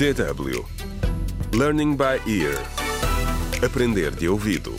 DW 0.00 0.64
Learning 1.52 1.94
by 1.94 2.16
Ear. 2.26 2.56
Aprender 3.62 4.10
de 4.12 4.30
ouvido. 4.30 4.74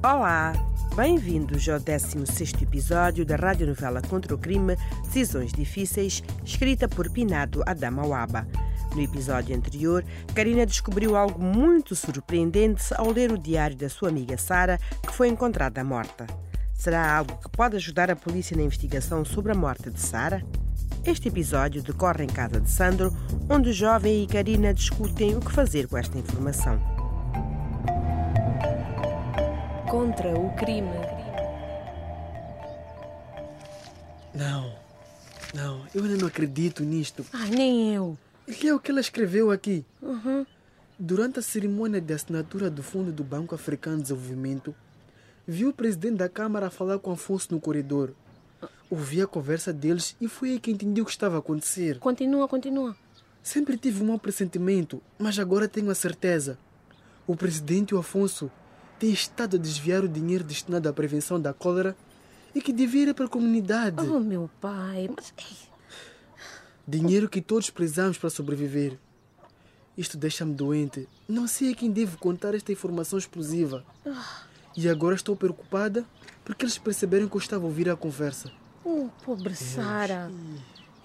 Olá, 0.00 0.52
bem-vindos 0.94 1.68
ao 1.68 1.80
16 1.80 2.52
episódio 2.62 3.26
da 3.26 3.34
radionovela 3.34 4.00
Contra 4.00 4.32
o 4.36 4.38
Crime 4.38 4.76
Decisões 5.02 5.52
Difíceis, 5.52 6.22
escrita 6.44 6.88
por 6.88 7.10
Pinado 7.10 7.64
Adamawaba. 7.66 8.46
No 8.94 9.00
episódio 9.00 9.56
anterior, 9.56 10.04
Karina 10.34 10.66
descobriu 10.66 11.16
algo 11.16 11.42
muito 11.42 11.96
surpreendente 11.96 12.92
ao 12.94 13.10
ler 13.10 13.32
o 13.32 13.38
diário 13.38 13.74
da 13.74 13.88
sua 13.88 14.10
amiga 14.10 14.36
Sara, 14.36 14.78
que 15.02 15.14
foi 15.14 15.28
encontrada 15.28 15.82
morta. 15.82 16.26
Será 16.74 17.16
algo 17.16 17.38
que 17.38 17.48
pode 17.48 17.76
ajudar 17.76 18.10
a 18.10 18.16
polícia 18.16 18.54
na 18.54 18.62
investigação 18.62 19.24
sobre 19.24 19.52
a 19.52 19.54
morte 19.54 19.88
de 19.88 19.98
Sara? 19.98 20.44
Este 21.06 21.28
episódio 21.28 21.82
decorre 21.82 22.24
em 22.24 22.28
casa 22.28 22.60
de 22.60 22.70
Sandro, 22.70 23.16
onde 23.48 23.70
o 23.70 23.72
jovem 23.72 24.24
e 24.24 24.26
Karina 24.26 24.74
discutem 24.74 25.36
o 25.36 25.40
que 25.40 25.52
fazer 25.52 25.88
com 25.88 25.96
esta 25.96 26.18
informação. 26.18 26.78
Contra 29.88 30.38
o 30.38 30.54
crime. 30.56 30.90
Não, 34.34 34.74
não, 35.54 35.86
eu 35.94 36.04
ainda 36.04 36.16
não 36.16 36.28
acredito 36.28 36.84
nisto. 36.84 37.24
Ai, 37.32 37.50
nem 37.50 37.94
eu. 37.94 38.18
E 38.46 38.68
é 38.68 38.74
o 38.74 38.80
que 38.80 38.90
ela 38.90 39.00
escreveu 39.00 39.50
aqui. 39.50 39.84
Durante 40.98 41.38
a 41.38 41.42
cerimônia 41.42 42.00
de 42.00 42.12
assinatura 42.12 42.70
do 42.70 42.82
Fundo 42.82 43.12
do 43.12 43.24
Banco 43.24 43.54
Africano 43.54 43.96
de 43.96 44.02
Desenvolvimento, 44.04 44.74
viu 45.46 45.70
o 45.70 45.72
presidente 45.72 46.16
da 46.16 46.28
Câmara 46.28 46.70
falar 46.70 46.98
com 46.98 47.12
Afonso 47.12 47.48
no 47.50 47.60
corredor. 47.60 48.14
Ouvi 48.90 49.22
a 49.22 49.26
conversa 49.26 49.72
deles 49.72 50.14
e 50.20 50.28
foi 50.28 50.50
aí 50.50 50.60
que 50.60 50.70
entendi 50.70 51.00
o 51.00 51.04
que 51.04 51.10
estava 51.10 51.36
a 51.36 51.38
acontecer. 51.38 51.98
Continua, 51.98 52.46
continua. 52.46 52.96
Sempre 53.42 53.76
tive 53.76 54.02
um 54.02 54.06
mau 54.06 54.18
pressentimento, 54.18 55.02
mas 55.18 55.38
agora 55.38 55.66
tenho 55.66 55.90
a 55.90 55.94
certeza. 55.94 56.58
O 57.26 57.34
presidente 57.34 57.90
e 57.90 57.94
o 57.94 57.98
Afonso 57.98 58.50
têm 58.98 59.10
estado 59.10 59.56
a 59.56 59.58
desviar 59.58 60.04
o 60.04 60.08
dinheiro 60.08 60.44
destinado 60.44 60.88
à 60.88 60.92
prevenção 60.92 61.40
da 61.40 61.52
cólera 61.52 61.96
e 62.54 62.60
que 62.60 62.72
devia 62.72 63.08
ir 63.08 63.14
para 63.14 63.24
a 63.24 63.28
comunidade. 63.28 63.96
Oh, 64.06 64.20
meu 64.20 64.48
pai. 64.60 65.08
Mas. 65.16 65.32
ei, 65.38 65.71
Dinheiro 66.86 67.28
que 67.28 67.40
todos 67.40 67.70
precisamos 67.70 68.18
para 68.18 68.30
sobreviver. 68.30 68.98
Isto 69.96 70.16
deixa-me 70.16 70.54
doente. 70.54 71.08
Não 71.28 71.46
sei 71.46 71.72
a 71.72 71.74
quem 71.74 71.90
devo 71.90 72.16
contar 72.18 72.54
esta 72.54 72.72
informação 72.72 73.18
explosiva. 73.18 73.84
E 74.76 74.88
agora 74.88 75.14
estou 75.14 75.36
preocupada 75.36 76.04
porque 76.44 76.64
eles 76.64 76.78
perceberam 76.78 77.28
que 77.28 77.36
eu 77.36 77.40
estava 77.40 77.64
a 77.64 77.66
ouvir 77.66 77.88
a 77.90 77.96
conversa. 77.96 78.50
Oh, 78.84 79.08
pobre 79.24 79.54
Sara. 79.54 80.30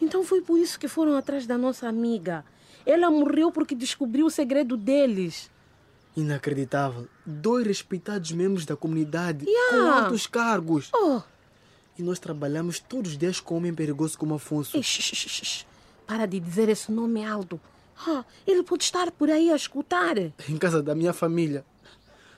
Então 0.02 0.24
foi 0.24 0.42
por 0.42 0.58
isso 0.58 0.80
que 0.80 0.88
foram 0.88 1.16
atrás 1.16 1.46
da 1.46 1.58
nossa 1.58 1.88
amiga. 1.88 2.44
Ela 2.86 3.12
morreu 3.12 3.52
porque 3.52 3.76
descobriu 3.76 4.26
o 4.28 4.32
segredo 4.32 4.78
deles. 4.78 5.52
Inacreditável. 6.16 7.08
Dois 7.26 7.68
respeitados 7.68 8.32
membros 8.32 8.66
da 8.66 8.76
comunidade 8.76 9.46
com 9.46 9.52
Yeah. 9.76 10.04
altos 10.06 10.26
cargos. 10.26 10.90
Oh, 10.94 11.22
E 11.98 12.04
nós 12.04 12.20
trabalhamos 12.20 12.80
todos 12.80 13.12
os 13.12 13.18
dias 13.18 13.40
com 13.40 13.56
um 13.56 13.58
homem 13.58 13.74
perigoso 13.74 14.18
como 14.18 14.36
Afonso. 14.36 14.82
shh. 14.82 15.66
para 16.06 16.26
de 16.26 16.40
dizer 16.40 16.70
esse 16.70 16.92
nome 16.92 17.26
alto. 17.26 17.60
Ah, 18.08 18.24
ele 18.46 18.62
pode 18.64 18.84
estar 18.84 19.12
por 19.12 19.30
aí 19.30 19.52
a 19.52 19.56
escutar. 19.56 20.16
Em 20.18 20.58
casa 20.60 20.84
da 20.84 20.94
minha 20.94 21.14
família. 21.14 21.66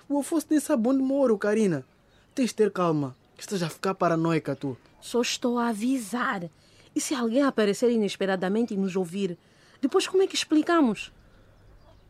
O 0.08 0.20
Afonso 0.20 0.48
nem 0.50 0.60
sabe 0.60 0.88
onde 0.88 1.02
moro, 1.04 1.38
Karina. 1.38 1.86
Tens 2.34 2.50
de 2.50 2.56
ter 2.56 2.72
calma. 2.72 3.16
Estás 3.38 3.62
a 3.62 3.70
ficar 3.70 3.94
paranoica, 3.96 4.56
tu. 4.56 4.78
Só 5.02 5.22
estou 5.22 5.60
a 5.60 5.68
avisar. 5.70 6.50
E 6.96 7.02
se 7.02 7.14
alguém 7.14 7.44
aparecer 7.44 7.92
inesperadamente 7.92 8.74
e 8.74 8.78
nos 8.78 8.96
ouvir? 8.96 9.38
Depois 9.81 10.08
como 10.08 10.24
é 10.24 10.28
que 10.28 10.36
explicamos? 10.36 11.12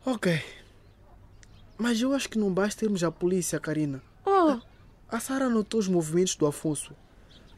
Ok. 0.06 0.42
Mas 1.78 2.02
eu 2.02 2.14
acho 2.14 2.30
que 2.30 2.38
não 2.40 2.54
basta 2.54 2.80
termos 2.82 3.04
a 3.04 3.12
polícia, 3.12 3.60
Karina. 3.60 4.02
Oh, 4.26 4.58
A 5.10 5.20
Sara 5.20 5.50
notou 5.50 5.80
os 5.80 5.88
movimentos 5.88 6.36
do 6.36 6.46
Afonso, 6.46 6.94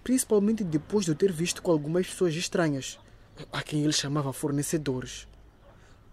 principalmente 0.04 0.64
depois 0.64 1.06
de 1.06 1.12
eu 1.12 1.16
ter 1.16 1.32
visto 1.32 1.62
com 1.62 1.72
algumas 1.72 2.08
pessoas 2.08 2.34
estranhas, 2.36 3.00
a 3.52 3.62
quem 3.62 3.84
ele 3.84 3.94
chamava 3.94 4.34
fornecedores. 4.34 5.28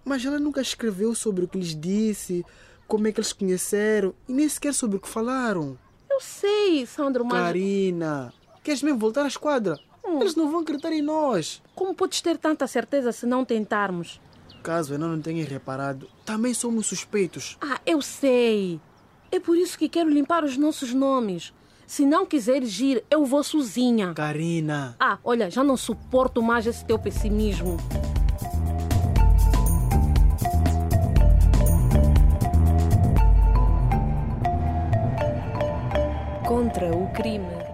Mas 0.05 0.25
ela 0.25 0.39
nunca 0.39 0.61
escreveu 0.61 1.15
sobre 1.15 1.45
o 1.45 1.49
que 1.49 1.59
lhes 1.59 1.75
disse, 1.79 2.45
como 2.87 3.07
é 3.07 3.13
que 3.13 3.21
eles 3.21 3.33
conheceram 3.33 4.15
e 4.29 4.33
nem 4.33 4.49
sequer 4.49 4.73
sobre 4.73 4.97
o 4.97 5.01
que 5.01 5.09
falaram. 5.09 5.79
eu 6.11 6.21
sei, 6.21 6.87
Sandro, 6.87 7.25
mas... 7.25 7.39
Karina, 7.39 8.33
queres 8.65 8.83
mesmo 8.83 8.99
voltar 8.99 9.25
à 9.25 9.29
esquadra? 9.29 9.79
Eles 10.05 10.35
não 10.35 10.51
vão 10.51 10.61
acreditar 10.61 10.91
em 10.93 11.03
nós. 11.03 11.63
Como 11.75 11.95
podes 11.95 12.23
ter 12.23 12.39
tanta 12.39 12.67
certeza 12.67 13.13
se 13.13 13.27
não 13.27 13.45
tentarmos? 13.45 14.21
Caso 14.63 14.95
eu 14.95 14.99
não 14.99 15.21
tenha 15.21 15.45
reparado, 15.45 16.09
também 16.25 16.55
somos 16.55 16.87
suspeitos. 16.87 17.59
Ah, 17.61 17.81
eu 17.85 18.01
sei. 18.01 18.81
É 19.31 19.39
por 19.39 19.57
isso 19.57 19.79
que 19.79 19.89
quero 19.89 20.09
limpar 20.09 20.45
os 20.45 20.57
nossos 20.57 20.95
nomes. 20.95 21.53
Se 21.89 22.05
não 22.05 22.27
quiseres 22.27 22.79
ir, 22.81 23.03
eu 23.11 23.25
vou 23.25 23.43
sozinha. 23.43 24.13
Karina, 24.13 24.95
Ah, 25.01 25.17
olha, 25.25 25.51
já 25.51 25.65
não 25.65 25.75
suporto 25.75 26.43
mais 26.43 26.67
esse 26.67 26.85
teu 26.85 26.99
pessimismo. 26.99 27.79
Contra 36.47 36.95
o 36.95 37.11
crime. 37.13 37.68